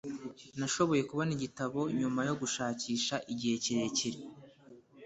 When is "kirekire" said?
3.63-4.19